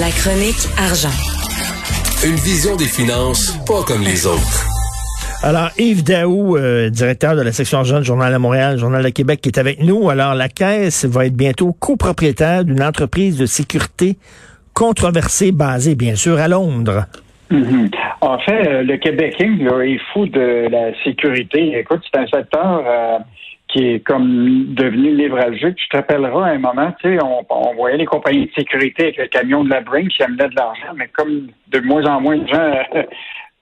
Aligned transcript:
La 0.00 0.08
chronique 0.08 0.72
argent. 0.78 1.12
Une 2.24 2.36
vision 2.36 2.76
des 2.76 2.86
finances 2.86 3.52
pas 3.66 3.82
comme 3.86 4.00
les 4.00 4.26
autres. 4.26 4.64
Alors, 5.42 5.68
Yves 5.76 6.02
Daou, 6.02 6.56
euh, 6.56 6.88
directeur 6.88 7.36
de 7.36 7.42
la 7.42 7.52
section 7.52 7.80
argent 7.80 7.98
du 7.98 8.06
Journal 8.06 8.32
de 8.32 8.38
Montréal, 8.38 8.78
Journal 8.78 9.04
de 9.04 9.10
Québec, 9.10 9.42
qui 9.42 9.50
est 9.50 9.58
avec 9.58 9.82
nous. 9.82 10.08
Alors, 10.08 10.34
la 10.34 10.48
Caisse 10.48 11.04
va 11.04 11.26
être 11.26 11.36
bientôt 11.36 11.74
copropriétaire 11.74 12.64
d'une 12.64 12.82
entreprise 12.82 13.36
de 13.36 13.44
sécurité 13.44 14.16
controversée, 14.72 15.52
basée 15.52 15.94
bien 15.94 16.14
sûr 16.14 16.38
à 16.38 16.48
Londres. 16.48 17.04
Mhm. 17.50 17.90
En 18.22 18.38
fait, 18.38 18.66
euh, 18.66 18.82
le 18.84 18.96
Québec 18.96 19.36
là, 19.38 19.82
est 19.82 20.00
fou 20.14 20.24
de 20.24 20.68
la 20.70 20.94
sécurité. 21.04 21.78
Écoute, 21.78 22.00
c'est 22.10 22.18
un 22.18 22.26
secteur 22.28 22.82
euh, 22.86 23.18
qui 23.72 23.84
est 23.84 24.00
comme 24.00 24.74
devenu 24.74 25.12
névralgique. 25.12 25.76
Tu 25.76 25.88
te 25.88 25.96
rappelleras 25.96 26.50
un 26.50 26.58
moment, 26.58 26.92
tu 27.00 27.16
sais, 27.16 27.18
on, 27.22 27.74
voyait 27.74 27.96
les 27.96 28.04
compagnies 28.04 28.46
de 28.46 28.52
sécurité 28.52 29.04
avec 29.04 29.16
le 29.16 29.26
camion 29.26 29.64
de 29.64 29.70
la 29.70 29.80
Brinks 29.80 30.10
qui 30.10 30.22
amenaient 30.22 30.48
de 30.48 30.56
l'argent, 30.56 30.92
mais 30.94 31.08
comme 31.08 31.48
de 31.68 31.80
moins 31.80 32.04
en 32.04 32.20
moins 32.20 32.36
de 32.36 32.46
gens 32.46 32.72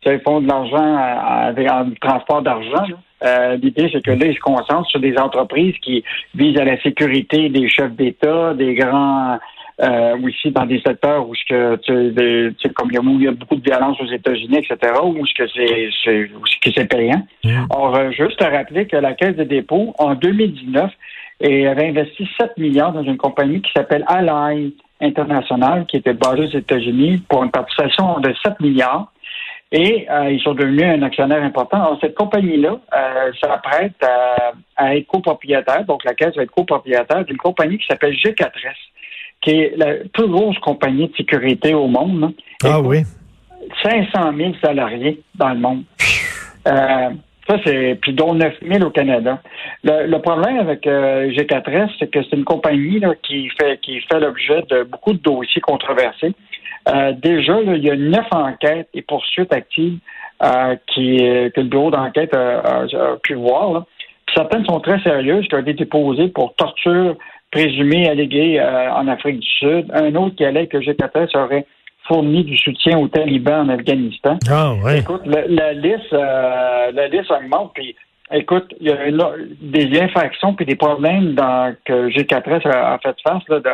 euh, 0.07 0.19
font 0.25 0.41
de 0.41 0.49
l'argent 0.49 0.97
en, 0.97 1.91
transport 2.01 2.43
d'argent, 2.43 2.85
euh, 3.23 3.57
l'idée, 3.57 3.89
c'est 3.93 4.03
que 4.03 4.11
là, 4.11 4.27
ils 4.27 4.35
se 4.35 4.41
concentrent 4.41 4.89
sur 4.89 5.01
des 5.01 5.17
entreprises 5.17 5.77
qui 5.83 6.03
visent 6.35 6.59
à 6.59 6.65
la 6.65 6.81
sécurité 6.81 7.49
des 7.49 7.69
chefs 7.69 7.93
d'État, 7.93 8.55
des 8.55 8.75
grands 8.75 9.39
euh, 9.83 10.17
aussi 10.23 10.51
dans 10.51 10.67
des 10.67 10.81
secteurs 10.81 11.27
où 11.27 11.33
que 11.49 11.77
tu 11.77 12.55
sais, 12.63 12.69
comme 12.71 12.91
il 12.91 13.23
y, 13.23 13.29
a, 13.29 13.33
beaucoup 13.33 13.57
de 13.57 13.63
violence 13.63 13.99
aux 14.01 14.11
États-Unis, 14.11 14.59
etc., 14.59 14.93
où 15.03 15.27
ce 15.27 15.35
que 15.35 15.49
c'est 15.49 15.89
c'est 16.05 16.31
c'est 16.75 16.87
payant. 16.87 17.23
Mm. 17.45 17.65
Or, 17.71 17.97
euh, 17.97 18.11
juste 18.11 18.43
à 18.43 18.51
rappeler 18.51 18.87
que 18.87 18.97
la 18.97 19.15
Caisse 19.15 19.37
de 19.37 19.45
dépôt, 19.45 19.95
en 19.99 20.15
2019, 20.15 20.91
avait 21.43 21.89
investi 21.89 22.29
7 22.39 22.59
milliards 22.59 22.93
dans 22.93 23.03
une 23.03 23.17
compagnie 23.17 23.63
qui 23.63 23.73
s'appelle 23.75 24.05
Ally 24.07 24.75
International, 25.01 25.87
qui 25.87 25.97
était 25.97 26.13
basée 26.13 26.43
aux 26.43 26.59
États-Unis, 26.59 27.23
pour 27.27 27.43
une 27.43 27.51
participation 27.51 28.21
de 28.21 28.35
7 28.45 28.61
milliards. 28.61 29.11
Et 29.73 30.07
euh, 30.11 30.31
ils 30.31 30.41
sont 30.43 30.53
devenus 30.53 30.85
un 30.85 31.01
actionnaire 31.03 31.43
important. 31.43 31.79
Alors, 31.79 31.99
cette 32.01 32.17
compagnie-là 32.17 32.81
euh, 32.93 33.33
s'apprête 33.41 33.95
à, 34.03 34.53
à, 34.77 34.97
être 34.97 35.07
copropriétaire, 35.07 35.85
donc 35.87 36.05
la 36.05 36.13
Caisse 36.13 36.35
va 36.37 36.43
être 36.43 36.51
copropriétaire 36.51 37.25
d'une 37.25 37.37
compagnie 37.37 37.79
qui 37.79 37.87
s'appelle 37.87 38.15
G4S 38.15 38.75
qui 39.41 39.51
est 39.51 39.77
la 39.77 39.95
plus 40.13 40.29
grosse 40.29 40.59
compagnie 40.59 41.09
de 41.09 41.17
sécurité 41.17 41.75
au 41.75 41.87
monde. 41.87 42.25
Hein. 42.25 42.33
Ah 42.65 42.81
oui. 42.81 43.03
500 43.83 44.33
000 44.37 44.53
salariés 44.63 45.21
dans 45.37 45.51
le 45.51 45.61
monde. 45.61 45.83
Euh, 46.67 47.11
ça, 47.49 47.57
c'est 47.65 47.99
puis 48.01 48.13
dont 48.13 48.35
9 48.35 48.55
000 48.63 48.85
au 48.85 48.91
Canada. 48.91 49.41
Le, 49.83 50.19
problème 50.19 50.59
avec 50.59 50.87
euh, 50.87 51.31
G4S, 51.31 51.91
c'est 51.99 52.11
que 52.11 52.23
c'est 52.23 52.37
une 52.37 52.45
compagnie 52.45 53.01
qui 53.23 53.49
fait 53.61 53.79
qui 53.81 54.01
fait 54.01 54.21
l'objet 54.21 54.63
de 54.69 54.83
beaucoup 54.85 55.13
de 55.13 55.19
dossiers 55.19 55.61
controversés. 55.61 56.35
Euh, 56.89 57.13
déjà, 57.13 57.61
il 57.61 57.85
y 57.85 57.91
a 57.91 57.97
neuf 57.97 58.27
enquêtes 58.31 58.89
et 58.95 59.03
poursuites 59.03 59.53
actives 59.53 59.99
qui, 60.87 61.19
que 61.19 61.61
le 61.61 61.69
bureau 61.69 61.91
d'enquête 61.91 62.35
a, 62.35 62.87
pu 63.23 63.35
voir. 63.35 63.85
Certaines 64.35 64.65
sont 64.65 64.81
très 64.81 64.99
sérieuses, 65.03 65.47
qui 65.49 65.55
ont 65.55 65.59
été 65.59 65.75
déposées 65.75 66.29
pour 66.29 66.55
torture, 66.55 67.17
présumé 67.51 68.09
allégué 68.09 68.61
euh, 68.61 68.93
en 68.93 69.09
Afrique 69.09 69.41
du 69.41 69.49
Sud. 69.49 69.91
Un 69.93 70.15
autre 70.15 70.37
qui 70.37 70.45
allait 70.45 70.67
que 70.67 70.79
G4S 70.79 71.37
aurait 71.37 71.67
fourni 72.07 72.45
du 72.45 72.57
soutien 72.57 72.99
aux 72.99 73.09
talibans 73.09 73.69
en 73.69 73.69
Afghanistan. 73.69 74.39
Ah, 74.49 74.75
ouais. 74.75 75.01
Écoute, 75.01 75.23
la, 75.27 75.73
liste, 75.73 76.13
euh, 76.13 76.91
la 76.93 77.09
liste 77.09 77.31
augmente. 77.31 77.73
Puis, 77.75 77.95
écoute, 78.33 78.75
il 78.81 78.89
y 78.89 78.93
a 78.93 78.97
des 79.61 80.01
infractions 80.01 80.55
puis 80.55 80.67
des 80.67 80.77
problèmes 80.77 81.35
dans, 81.35 81.75
que 81.85 82.09
G4S 82.09 82.67
a, 82.69 82.95
a 82.95 82.99
fait 82.99 83.17
face 83.23 83.43
là, 83.49 83.61
de 83.61 83.71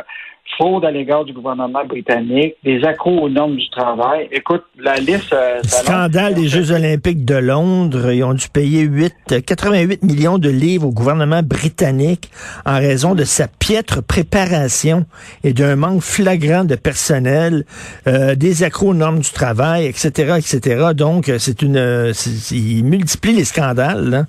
fraude 0.57 0.85
à 0.85 0.91
l'égard 0.91 1.25
du 1.25 1.33
gouvernement 1.33 1.85
britannique, 1.85 2.55
des 2.65 2.83
accros 2.85 3.23
aux 3.23 3.29
normes 3.29 3.57
du 3.57 3.69
travail. 3.71 4.29
Écoute, 4.33 4.63
la 4.79 4.97
liste... 4.97 5.33
Euh, 5.33 5.61
Scandale 5.65 6.35
des 6.35 6.49
Jeux 6.49 6.73
olympiques 6.73 7.25
de 7.25 7.35
Londres. 7.35 8.11
Ils 8.13 8.25
ont 8.25 8.35
dû 8.35 8.49
payer 8.49 8.83
8, 8.83 9.45
88 9.45 10.03
millions 10.03 10.39
de 10.39 10.49
livres 10.49 10.89
au 10.89 10.93
gouvernement 10.93 11.43
britannique 11.43 12.31
en 12.65 12.77
raison 12.77 13.15
de 13.15 13.25
sa 13.25 13.49
piètre 13.49 14.03
préparation 14.03 15.05
et 15.45 15.53
d'un 15.53 15.77
manque 15.77 16.03
flagrant 16.03 16.65
de 16.65 16.77
personnel, 16.77 17.65
euh, 18.07 18.35
des 18.35 18.63
accros 18.63 18.91
aux 18.91 18.95
normes 18.95 19.21
du 19.21 19.31
travail, 19.31 19.87
etc., 19.87 20.37
etc. 20.39 20.93
Donc, 20.95 21.31
c'est 21.39 21.63
une... 21.63 21.77
Euh, 21.77 22.13
ils 22.51 22.85
multiplient 22.85 23.37
les 23.37 23.45
scandales, 23.45 24.09
là 24.09 24.25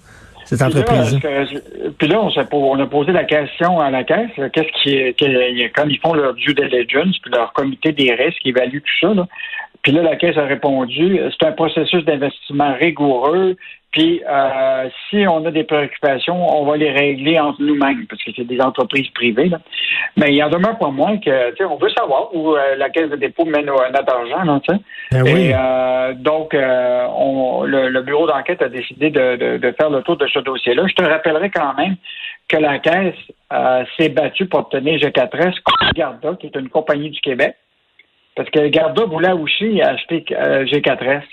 cette 0.48 0.62
entreprise. 0.62 1.20
Puis 1.98 2.08
là, 2.08 2.22
on, 2.52 2.80
a 2.80 2.86
posé 2.88 3.12
la 3.12 3.26
question 3.26 3.80
à 3.80 3.92
la 3.92 4.04
caisse, 4.04 4.32
qu'est-ce 4.54 4.84
qui 4.84 5.70
quand 5.76 5.88
ils 5.88 6.00
font 6.00 6.14
leur 6.14 6.34
due 6.34 6.54
diligence, 6.54 7.18
puis 7.20 7.32
leur 7.32 7.54
comité 7.54 7.92
des 7.92 8.14
risques 8.14 8.40
qui 8.42 8.50
évalue 8.50 8.78
tout 8.78 9.08
ça, 9.08 9.14
là, 9.14 9.28
puis 9.84 9.92
là, 9.92 10.02
la 10.02 10.16
caisse 10.16 10.38
a 10.38 10.44
répondu, 10.44 11.20
c'est 11.32 11.48
un 11.48 11.54
processus 11.54 12.04
d'investissement 12.04 12.74
rigoureux, 12.74 13.56
puis 13.92 14.22
euh, 14.30 14.90
si 15.10 15.26
on 15.28 15.46
a 15.46 15.52
des 15.52 15.64
préoccupations, 15.64 16.36
on 16.36 16.66
va 16.66 16.76
les 16.76 16.92
régler 16.92 17.40
entre 17.40 17.62
nous-mêmes, 17.62 18.06
parce 18.08 18.22
que 18.22 18.32
c'est 18.36 18.44
des 18.44 18.60
entreprises 18.60 19.10
privées. 19.12 19.48
Là. 19.48 19.60
Mais 20.18 20.34
il 20.34 20.44
en 20.44 20.50
demeure 20.50 20.78
pas 20.78 20.90
moins 20.90 21.18
que, 21.18 21.52
tu 21.52 21.58
sais, 21.58 21.66
on 21.66 21.78
veut 21.78 21.90
savoir 21.90 22.36
où 22.36 22.56
euh, 22.56 22.76
la 22.76 22.90
caisse 22.90 23.10
de 23.10 23.16
dépôt 23.16 23.46
mène 23.46 23.66
notre 23.66 24.14
argent, 24.14 24.44
là, 24.44 24.60
tu 24.68 24.76
sais. 24.76 24.82
Ben 25.12 25.26
Et 25.26 25.54
euh, 25.56 26.14
donc, 26.16 26.54
on, 26.54 27.64
le, 27.64 28.02
bureau 28.02 28.28
d'enquête 28.28 28.62
a 28.62 28.70
décidé 28.70 29.10
de, 29.10 29.58
de, 29.58 29.72
faire 29.72 29.90
le 29.90 30.02
tour 30.02 30.18
de 30.18 30.28
ce 30.28 30.40
dossier-là. 30.40 30.84
Je 30.88 30.94
te 30.94 31.04
rappellerai 31.04 31.50
quand 31.50 31.74
même 31.76 31.96
que 32.50 32.58
la 32.58 32.80
caisse 32.80 33.16
s'est 33.98 34.10
battue 34.10 34.48
pour 34.48 34.60
obtenir 34.60 35.00
G4S 35.00 35.62
contre 35.64 35.94
Garda, 35.96 36.36
qui 36.40 36.48
est 36.48 36.56
une 36.56 36.70
compagnie 36.70 37.10
du 37.10 37.22
Québec, 37.22 37.56
parce 38.36 38.50
que 38.50 38.68
Garda 38.68 39.06
voulait 39.06 39.32
aussi 39.32 39.82
acheter 39.82 40.26
G4S. 40.30 41.24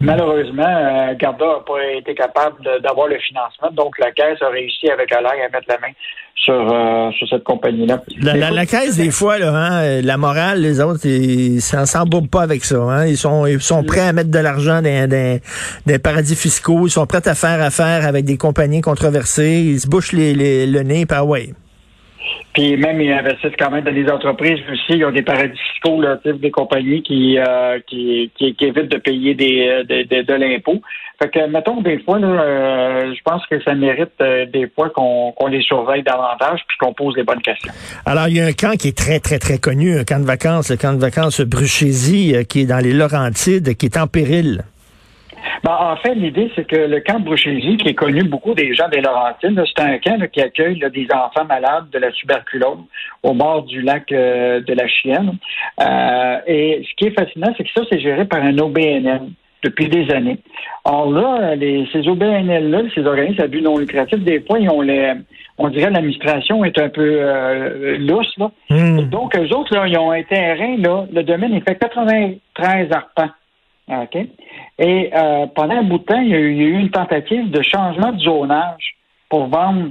Malheureusement, 0.00 0.62
euh, 0.64 1.14
Garda 1.18 1.44
n'a 1.44 1.60
pas 1.66 1.84
été 1.98 2.14
capable 2.14 2.56
d'avoir 2.82 3.06
le 3.06 3.18
financement, 3.18 3.70
donc 3.72 3.98
la 3.98 4.10
Caisse 4.12 4.40
a 4.40 4.48
réussi 4.48 4.88
avec 4.90 5.12
Alain 5.12 5.28
à 5.28 5.50
mettre 5.50 5.66
la 5.68 5.78
main 5.78 5.92
sur, 6.34 6.54
euh, 6.54 7.10
sur 7.12 7.28
cette 7.28 7.44
compagnie-là. 7.44 8.00
La, 8.22 8.64
Caisse, 8.64 8.96
des 8.96 9.10
fois, 9.10 9.38
là, 9.38 9.54
hein, 9.54 10.00
la 10.00 10.16
morale, 10.16 10.62
les 10.62 10.80
autres, 10.80 11.04
ils 11.04 11.60
s'en 11.60 12.06
pas 12.06 12.42
avec 12.42 12.64
ça. 12.64 12.78
Hein. 12.78 13.06
Ils, 13.08 13.18
sont, 13.18 13.44
ils 13.44 13.60
sont 13.60 13.84
prêts 13.84 14.00
à 14.00 14.14
mettre 14.14 14.30
de 14.30 14.38
l'argent 14.38 14.80
dans, 14.80 15.40
des 15.86 15.98
paradis 15.98 16.34
fiscaux, 16.34 16.86
ils 16.86 16.90
sont 16.90 17.06
prêts 17.06 17.28
à 17.28 17.34
faire 17.34 17.60
affaire 17.60 18.06
avec 18.06 18.24
des 18.24 18.38
compagnies 18.38 18.80
controversées, 18.80 19.60
ils 19.66 19.80
se 19.80 19.86
bouchent 19.86 20.12
les, 20.12 20.66
le 20.66 20.82
nez, 20.82 21.04
par 21.04 21.28
ouais. 21.28 21.50
Puis 22.52 22.76
même, 22.76 23.00
ils 23.00 23.12
investissent 23.12 23.56
quand 23.58 23.70
même 23.70 23.84
dans 23.84 23.92
des 23.92 24.08
entreprises 24.10 24.58
aussi. 24.70 24.98
Ils 24.98 25.04
ont 25.04 25.12
des 25.12 25.22
paradis 25.22 25.58
fiscaux, 25.72 26.02
des 26.24 26.50
compagnies 26.50 27.02
qui, 27.02 27.38
euh, 27.38 27.78
qui, 27.86 28.30
qui, 28.36 28.54
évitent 28.60 28.90
de 28.90 28.98
payer 28.98 29.34
des, 29.34 29.82
de, 29.88 30.22
de, 30.22 30.34
l'impôt. 30.34 30.80
Fait 31.22 31.28
que, 31.28 31.46
mettons, 31.48 31.80
des 31.80 31.98
fois, 32.00 32.18
euh, 32.18 33.14
je 33.14 33.22
pense 33.22 33.46
que 33.46 33.62
ça 33.62 33.74
mérite 33.74 34.10
euh, 34.20 34.46
des 34.46 34.68
fois 34.68 34.90
qu'on 34.90 35.46
les 35.48 35.62
surveille 35.62 36.02
davantage 36.02 36.60
puis 36.66 36.76
qu'on 36.78 36.92
pose 36.92 37.16
les 37.16 37.24
bonnes 37.24 37.42
questions. 37.42 37.72
Alors, 38.04 38.28
il 38.28 38.36
y 38.36 38.40
a 38.40 38.46
un 38.46 38.52
camp 38.52 38.76
qui 38.76 38.88
est 38.88 38.96
très, 38.96 39.20
très, 39.20 39.38
très 39.38 39.58
connu, 39.58 39.98
un 39.98 40.04
camp 40.04 40.20
de 40.20 40.26
vacances, 40.26 40.70
le 40.70 40.76
camp 40.76 40.92
de 40.92 41.00
vacances 41.00 41.40
Bruchésie, 41.40 42.34
qui 42.48 42.62
est 42.62 42.66
dans 42.66 42.82
les 42.82 42.92
Laurentides, 42.92 43.76
qui 43.76 43.86
est 43.86 43.96
en 43.96 44.06
péril. 44.06 44.62
Ben, 45.62 45.76
en 45.78 45.96
fait, 45.96 46.14
l'idée, 46.14 46.50
c'est 46.56 46.66
que 46.66 46.76
le 46.76 47.00
camp 47.00 47.20
Bruchésie, 47.20 47.76
qui 47.76 47.88
est 47.88 47.94
connu 47.94 48.22
beaucoup 48.22 48.54
des 48.54 48.74
gens 48.74 48.88
des 48.88 49.00
Laurentides, 49.00 49.62
c'est 49.66 49.82
un 49.82 49.98
camp 49.98 50.30
qui 50.30 50.40
accueille 50.40 50.78
des 50.78 51.06
enfants 51.12 51.44
malades 51.44 51.90
de 51.92 51.98
la 51.98 52.10
tuberculose 52.12 52.78
au 53.22 53.34
bord 53.34 53.64
du 53.64 53.82
lac 53.82 54.10
euh, 54.12 54.60
de 54.60 54.72
la 54.72 54.88
Chienne. 54.88 55.36
Euh, 55.80 56.38
et 56.46 56.82
ce 56.88 56.94
qui 56.96 57.06
est 57.06 57.18
fascinant, 57.18 57.52
c'est 57.56 57.64
que 57.64 57.70
ça, 57.74 57.82
c'est 57.90 58.00
géré 58.00 58.24
par 58.24 58.42
un 58.42 58.56
OBNL 58.56 59.22
depuis 59.62 59.88
des 59.88 60.10
années. 60.10 60.38
Or 60.84 61.10
là, 61.10 61.54
les, 61.54 61.86
ces 61.92 62.08
OBNL-là, 62.08 62.82
ces 62.94 63.04
organismes 63.04 63.42
à 63.42 63.46
but 63.46 63.60
non 63.60 63.76
lucratif, 63.76 64.18
des 64.20 64.40
fois, 64.40 64.58
ils 64.58 64.70
ont 64.70 64.80
les, 64.80 65.12
on 65.58 65.68
dirait 65.68 65.90
l'administration 65.90 66.64
est 66.64 66.78
un 66.78 66.88
peu 66.88 67.18
euh, 67.20 67.98
lousse. 67.98 68.34
Là. 68.38 68.50
Hmm. 68.70 69.02
Donc, 69.10 69.36
eux 69.36 69.54
autres, 69.54 69.74
là, 69.74 69.86
ils 69.86 69.98
ont 69.98 70.10
un 70.10 70.22
terrain, 70.22 70.76
là, 70.78 71.04
le 71.12 71.22
domaine, 71.22 71.52
il 71.52 71.62
fait 71.62 71.78
93 71.78 72.90
arpents. 72.92 73.30
OK? 73.90 74.16
Et 74.78 75.10
euh, 75.14 75.46
pendant 75.54 75.76
un 75.76 75.82
bout 75.82 75.98
de 75.98 76.04
temps, 76.04 76.20
il 76.20 76.28
y, 76.28 76.34
a 76.34 76.38
eu, 76.38 76.78
une 76.78 76.90
tentative 76.90 77.50
de 77.50 77.62
changement 77.62 78.12
de 78.12 78.20
zonage 78.20 78.96
pour 79.28 79.46
vendre 79.48 79.90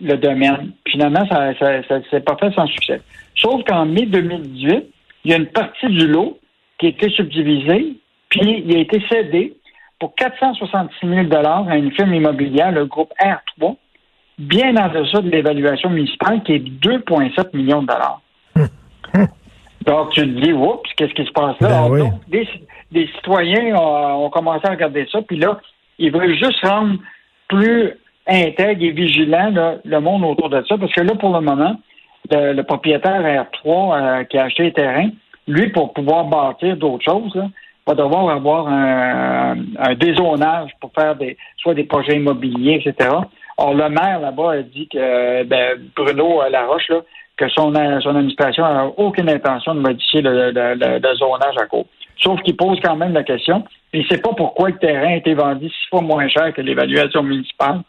le 0.00 0.16
domaine. 0.16 0.72
Finalement, 0.88 1.26
ça 1.28 1.48
ne 1.48 2.02
s'est 2.10 2.20
pas 2.20 2.36
fait 2.36 2.52
sans 2.52 2.66
succès. 2.66 3.00
Sauf 3.34 3.62
qu'en 3.64 3.86
mai 3.86 4.06
2018, 4.06 4.84
il 5.24 5.30
y 5.30 5.34
a 5.34 5.36
une 5.36 5.46
partie 5.46 5.86
du 5.86 6.06
lot 6.06 6.38
qui 6.78 6.86
a 6.86 6.88
été 6.90 7.10
subdivisée, 7.10 7.96
puis 8.28 8.64
il 8.66 8.76
a 8.76 8.80
été 8.80 9.02
cédé 9.08 9.56
pour 9.98 10.14
466 10.14 11.06
000 11.06 11.26
à 11.32 11.76
une 11.76 11.90
firme 11.92 12.14
immobilière, 12.14 12.70
le 12.72 12.84
groupe 12.84 13.12
R3, 13.20 13.76
bien 14.38 14.76
en 14.76 14.88
deçà 14.88 15.22
de 15.22 15.30
l'évaluation 15.30 15.88
municipale 15.90 16.42
qui 16.42 16.52
est 16.52 16.58
2,7 16.58 17.56
millions 17.56 17.82
de 17.82 17.86
dollars. 17.86 18.20
Donc, 19.86 20.10
tu 20.10 20.20
te 20.22 20.40
dis, 20.40 20.52
oups, 20.52 20.90
qu'est-ce 20.96 21.14
qui 21.14 21.24
se 21.24 21.30
passe 21.30 21.58
là? 21.60 21.68
Ben 21.68 21.74
Alors, 21.74 21.90
oui. 21.90 22.00
donc, 22.00 22.28
des, 22.28 22.48
des 22.92 23.06
citoyens 23.08 23.74
ont, 23.76 24.30
commencé 24.30 24.66
à 24.66 24.70
regarder 24.70 25.06
ça, 25.10 25.20
puis 25.22 25.38
là, 25.38 25.58
ils 25.98 26.12
veulent 26.12 26.36
juste 26.36 26.64
rendre 26.64 26.98
plus 27.48 27.92
intègre 28.26 28.82
et 28.82 28.90
vigilant 28.90 29.50
là, 29.50 29.76
le 29.84 30.00
monde 30.00 30.24
autour 30.24 30.48
de 30.50 30.62
ça, 30.68 30.76
parce 30.78 30.92
que 30.92 31.00
là, 31.00 31.14
pour 31.14 31.32
le 31.32 31.40
moment, 31.40 31.76
le, 32.30 32.62
propriétaire 32.62 33.22
R3 33.22 33.64
euh, 34.20 34.24
qui 34.24 34.38
a 34.38 34.44
acheté 34.44 34.64
les 34.64 34.72
terrains, 34.72 35.10
lui, 35.46 35.68
pour 35.68 35.92
pouvoir 35.92 36.24
bâtir 36.24 36.76
d'autres 36.76 37.04
choses, 37.04 37.34
là, 37.34 37.48
va 37.86 37.94
devoir 37.94 38.28
avoir 38.30 38.66
un, 38.66 39.56
un 39.78 39.94
dézonage 39.94 40.70
pour 40.80 40.90
faire 40.92 41.14
des 41.14 41.36
soit 41.58 41.74
des 41.74 41.84
projets 41.84 42.16
immobiliers, 42.16 42.82
etc. 42.84 43.10
Or, 43.58 43.74
le 43.74 43.88
maire 43.88 44.20
là-bas 44.20 44.52
a 44.52 44.62
dit 44.62 44.88
que 44.88 45.44
ben, 45.44 45.78
Bruno 45.94 46.42
euh, 46.42 46.48
Laroche, 46.50 46.88
là, 46.88 47.00
que 47.36 47.48
son, 47.50 47.72
son 48.00 48.16
administration 48.16 48.64
n'a 48.64 48.86
aucune 48.96 49.30
intention 49.30 49.74
de 49.74 49.80
modifier 49.80 50.20
le, 50.22 50.50
le, 50.50 50.74
le- 50.74 50.98
le 50.98 51.14
zonage 51.16 51.54
à 51.60 51.66
court. 51.66 51.86
Sauf 52.22 52.40
qu'il 52.42 52.56
pose 52.56 52.78
quand 52.82 52.96
même 52.96 53.12
la 53.12 53.22
question. 53.24 53.64
Il 53.92 54.00
ne 54.02 54.06
sait 54.06 54.18
pas 54.18 54.30
pourquoi 54.36 54.70
le 54.70 54.78
terrain 54.78 55.12
a 55.12 55.16
été 55.16 55.34
vendu 55.34 55.66
six 55.68 55.88
fois 55.90 56.00
moins 56.00 56.28
cher 56.28 56.52
que 56.54 56.60
l'évaluation 56.60 57.22
municipale. 57.22 57.80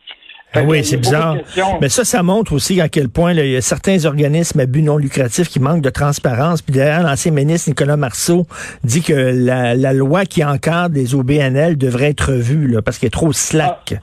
Ah 0.54 0.62
oui, 0.66 0.84
c'est 0.84 0.98
bizarre. 0.98 1.36
Mais 1.82 1.90
ça, 1.90 2.06
ça 2.06 2.24
montre 2.24 2.54
aussi 2.54 2.80
à 2.80 2.88
quel 2.88 3.10
point 3.10 3.34
là, 3.34 3.44
il 3.44 3.52
y 3.52 3.56
a 3.58 3.62
certains 3.62 4.06
organismes 4.06 4.62
à 4.62 4.66
but 4.66 4.82
non 4.82 4.98
lucratif 4.98 5.50
qui 5.50 5.60
manquent 5.60 5.82
de 5.82 5.90
transparence. 5.90 6.62
Puis 6.62 6.74
d'ailleurs, 6.74 7.04
l'ancien 7.04 7.32
ministre 7.34 7.70
Nicolas 7.70 7.98
Marceau 7.98 8.48
dit 8.84 9.02
que 9.02 9.14
la, 9.14 9.76
la 9.76 9.92
loi 9.94 10.24
qui 10.24 10.44
encadre 10.46 10.96
les 10.96 11.16
OBNL 11.16 11.78
devrait 11.78 12.12
être 12.12 12.32
revue 12.32 12.68
là, 12.68 12.82
parce 12.82 12.98
qu'elle 12.98 13.08
est 13.08 13.12
trop 13.12 13.34
slack. 13.34 13.96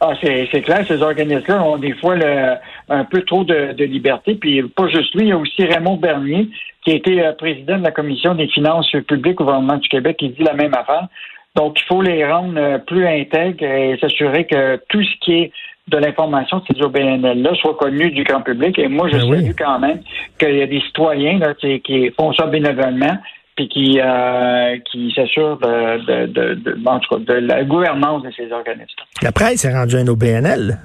Ah, 0.00 0.12
c'est 0.22 0.48
c'est 0.52 0.60
clair, 0.62 0.84
ces 0.86 1.00
organismes-là 1.02 1.62
ont 1.64 1.78
des 1.78 1.94
fois 1.94 2.14
le- 2.14 2.54
un 2.88 3.04
peu 3.04 3.22
trop 3.22 3.44
de, 3.44 3.72
de 3.72 3.84
liberté. 3.84 4.34
Puis 4.34 4.62
pas 4.62 4.88
juste 4.88 5.14
lui, 5.14 5.22
il 5.22 5.28
y 5.28 5.32
a 5.32 5.38
aussi 5.38 5.64
Raymond 5.64 5.96
Bernier, 5.96 6.48
qui 6.84 6.92
a 6.92 6.94
été 6.94 7.24
euh, 7.24 7.32
président 7.32 7.78
de 7.78 7.84
la 7.84 7.90
Commission 7.90 8.34
des 8.34 8.48
finances 8.48 8.90
publiques 9.08 9.40
au 9.40 9.44
gouvernement 9.44 9.76
du 9.78 9.88
Québec, 9.88 10.16
qui 10.18 10.28
dit 10.30 10.42
la 10.42 10.54
même 10.54 10.74
affaire. 10.74 11.08
Donc, 11.56 11.78
il 11.80 11.84
faut 11.86 12.02
les 12.02 12.26
rendre 12.26 12.54
euh, 12.58 12.78
plus 12.78 13.06
intègres 13.06 13.64
et 13.64 13.96
s'assurer 14.00 14.44
que 14.46 14.76
tout 14.88 15.02
ce 15.02 15.16
qui 15.20 15.32
est 15.34 15.52
de 15.88 15.98
l'information 15.98 16.58
de 16.58 16.64
ces 16.74 16.82
OBNL-là 16.82 17.54
soit 17.56 17.74
connu 17.76 18.10
du 18.10 18.24
grand 18.24 18.40
public. 18.40 18.78
Et 18.78 18.88
moi, 18.88 19.06
je 19.08 19.16
Ben 19.16 19.20
salue 19.20 19.48
oui. 19.48 19.54
quand 19.56 19.78
même 19.78 20.00
qu'il 20.38 20.56
y 20.56 20.62
a 20.62 20.66
des 20.66 20.80
citoyens 20.80 21.38
là, 21.38 21.54
qui, 21.54 21.80
qui 21.80 22.10
font 22.18 22.32
ça 22.32 22.46
bénévolement 22.46 23.18
puis 23.54 23.68
qui, 23.68 24.00
euh, 24.02 24.76
qui 24.90 25.12
s'assurent 25.14 25.58
de, 25.58 26.04
de, 26.06 26.26
de, 26.26 26.54
de- 26.54 26.78
en 26.86 26.98
tout 26.98 27.14
cas, 27.14 27.34
de 27.34 27.38
la 27.46 27.62
gouvernance 27.64 28.22
de 28.24 28.30
ces 28.36 28.50
organismes. 28.50 28.96
La 29.22 29.30
presse 29.30 29.64
est 29.64 29.72
rendue 29.72 29.96
un 29.96 30.08
OBNL. 30.08 30.78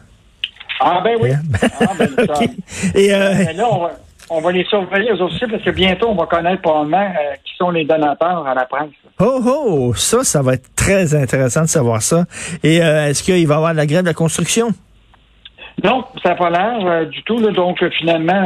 Ah 0.79 1.01
ben 1.03 1.17
oui. 1.21 1.31
Ah, 1.81 1.93
ben. 1.97 2.07
Et 2.95 3.13
euh, 3.13 3.33
Mais 3.45 3.53
là, 3.53 3.67
on 3.71 3.79
va, 3.79 3.91
on 4.29 4.41
va 4.41 4.51
les 4.51 4.63
surveiller 4.65 5.11
eux 5.11 5.21
aussi 5.21 5.45
parce 5.47 5.63
que 5.63 5.71
bientôt, 5.71 6.07
on 6.09 6.15
va 6.15 6.25
connaître 6.25 6.61
probablement 6.61 6.97
euh, 7.19 7.35
qui 7.43 7.55
sont 7.57 7.69
les 7.71 7.83
donateurs 7.85 8.47
à 8.47 8.53
la 8.53 8.65
presse. 8.65 8.89
oh 9.19 9.41
oh, 9.45 9.93
ça, 9.95 10.23
ça 10.23 10.41
va 10.41 10.53
être 10.53 10.73
très 10.75 11.13
intéressant 11.15 11.61
de 11.63 11.67
savoir 11.67 12.01
ça. 12.01 12.25
Et 12.63 12.81
euh, 12.81 13.07
est-ce 13.07 13.23
qu'il 13.23 13.47
va 13.47 13.53
y 13.53 13.57
avoir 13.57 13.71
de 13.73 13.77
la 13.77 13.85
grève 13.85 14.01
de 14.01 14.07
la 14.07 14.13
construction? 14.13 14.69
Non, 15.83 16.03
ça 16.23 16.29
n'a 16.29 16.35
pas 16.35 16.49
l'air 16.49 16.85
euh, 16.85 17.05
du 17.05 17.23
tout. 17.23 17.39
là. 17.39 17.51
donc, 17.51 17.83
finalement, 17.97 18.43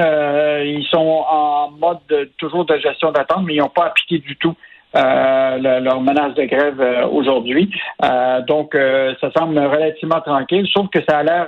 ils 0.64 0.86
sont 0.92 1.24
en 1.30 1.72
mode 1.72 1.98
de- 2.10 2.30
toujours 2.38 2.66
de 2.66 2.78
gestion 2.78 3.12
d'attente, 3.12 3.44
mais 3.46 3.56
ils 3.56 3.60
n'ont 3.60 3.70
pas 3.70 3.86
appliqué 3.88 4.20
du 4.20 4.36
tout 4.38 4.56
euh, 4.96 5.58
le- 5.58 5.84
leur 5.84 6.02
menace 6.02 6.34
de 6.36 6.44
grève 6.44 6.80
euh, 6.80 7.08
aujourd'hui. 7.08 7.70
Euh, 8.04 8.42
donc, 8.42 8.76
euh, 8.76 9.14
ça 9.20 9.32
semble 9.36 9.58
relativement 9.58 10.22
tranquille, 10.22 10.68
sauf 10.72 10.88
que 10.90 11.00
ça 11.08 11.20
a 11.20 11.24
l'air 11.24 11.48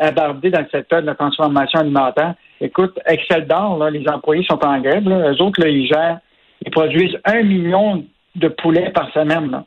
abordé 0.00 0.50
dans 0.50 0.60
le 0.60 0.68
secteur 0.70 1.00
de 1.02 1.06
la 1.06 1.14
transformation 1.14 1.80
alimentaire. 1.80 2.34
Écoute, 2.60 2.98
Excel 3.06 3.46
d'or, 3.46 3.78
là, 3.78 3.90
les 3.90 4.06
employés 4.08 4.44
sont 4.44 4.64
en 4.64 4.78
grève. 4.80 5.08
Là. 5.08 5.30
Eux 5.32 5.42
autres, 5.42 5.60
là, 5.60 5.68
ils 5.68 5.86
gèrent, 5.86 6.18
ils 6.64 6.70
produisent 6.70 7.18
un 7.24 7.42
million 7.42 8.04
de 8.36 8.48
poulets 8.48 8.90
par 8.90 9.10
semaine. 9.12 9.50
là. 9.50 9.64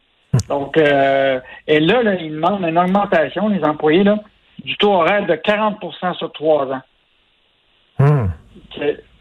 Donc, 0.49 0.77
et 0.77 1.79
là, 1.79 2.03
là, 2.03 2.15
ils 2.15 2.31
demandent 2.31 2.63
une 2.67 2.77
augmentation, 2.77 3.49
les 3.49 3.63
employés, 3.63 4.03
là, 4.03 4.17
du 4.63 4.77
taux 4.77 4.93
horaire 4.93 5.25
de 5.25 5.33
40% 5.33 6.13
sur 6.17 6.31
trois 6.31 6.65
ans. 6.67 6.81
Hmm. 7.99 8.27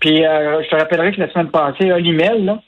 Puis, 0.00 0.18
je 0.18 0.68
te 0.68 0.76
rappellerai 0.76 1.12
que 1.12 1.20
la 1.20 1.30
semaine 1.32 1.50
passée, 1.50 1.92
Olimel, 1.92 2.44
là, 2.44 2.58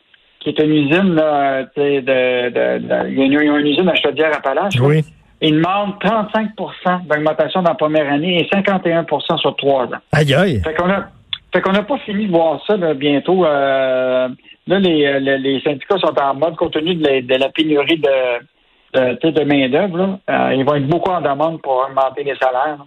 qui 0.45 0.51
est 0.51 0.59
une 0.63 0.73
usine, 0.73 1.15
là, 1.15 1.63
de, 1.77 2.01
de, 2.01 2.79
de- 2.79 3.09
il 3.11 3.19
y 3.19 3.37
a 3.37 3.43
une, 3.43 3.57
il 3.67 3.73
usine 3.73 3.89
à 3.89 3.95
Chaudière-Appalaches, 3.97 4.79
Oui. 4.81 5.03
ils 5.41 5.55
demandent 5.55 5.95
35% 6.03 7.07
d'augmentation 7.09 7.63
dans 7.63 7.71
la 7.71 7.75
première 7.77 8.13
année 8.13 8.39
et 8.41 8.45
51% 8.55 9.39
sur 9.39 9.57
trois 9.57 9.85
ans. 9.87 10.01
Aïe 10.13 10.33
aïe. 10.35 10.61
Fait 10.63 10.75
qu'on 10.75 10.89
a, 10.91 11.07
fait 11.53 11.61
qu'on 11.61 11.73
n'a 11.73 11.83
pas 11.83 11.99
fini 11.99 12.27
de 12.27 12.31
voir 12.33 12.61
ça 12.67 12.77
là, 12.77 12.95
bientôt. 12.95 13.45
Euh, 13.45 14.29
là, 14.67 14.79
les, 14.79 15.21
les, 15.21 15.39
les 15.39 15.61
syndicats 15.61 15.99
sont 15.99 16.15
en 16.21 16.35
mode 16.35 16.57
compte 16.57 16.73
tenu 16.73 16.95
de 16.95 17.05
la, 17.07 17.21
de 17.23 17.35
la 17.35 17.49
pénurie 17.49 17.99
de, 17.99 18.99
de, 19.01 19.15
tu 19.17 19.29
sais, 19.29 19.33
de 19.33 19.45
main 19.45 19.69
d'œuvre. 19.69 19.97
là. 19.97 20.19
Euh, 20.31 20.55
ils 20.55 20.65
vont 20.65 20.75
être 20.75 20.87
beaucoup 20.89 21.11
en 21.11 21.21
demande 21.21 21.61
pour 21.63 21.85
augmenter 21.89 22.23
les 22.25 22.35
salaires. 22.37 22.77
là. 22.79 22.85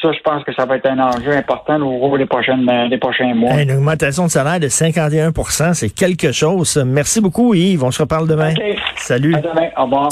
Ça, 0.00 0.12
je 0.12 0.20
pense 0.20 0.44
que 0.44 0.54
ça 0.54 0.64
va 0.64 0.76
être 0.76 0.86
un 0.86 0.98
enjeu 0.98 1.32
important 1.32 1.80
au 1.80 1.98
cours 1.98 2.18
des 2.18 2.26
prochaines, 2.26 2.68
euh, 2.70 2.88
des 2.88 2.98
prochains 2.98 3.34
mois. 3.34 3.60
Une 3.60 3.72
augmentation 3.72 4.26
de 4.26 4.30
salaire 4.30 4.60
de 4.60 4.68
51% 4.68 5.74
c'est 5.74 5.90
quelque 5.90 6.32
chose. 6.32 6.76
Merci 6.86 7.20
beaucoup, 7.20 7.54
Yves. 7.54 7.82
On 7.82 7.90
se 7.90 8.02
reparle 8.02 8.28
demain. 8.28 8.54
Salut. 8.96 9.34
À 9.34 9.40
demain. 9.40 9.68
Au 9.76 9.84
revoir. 9.84 10.08